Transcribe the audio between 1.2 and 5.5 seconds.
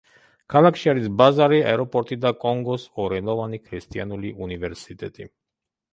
ბაზარი, აეროპორტი და კონგოს ორენოვანი ქრისტიანული უნივერსიტეტი.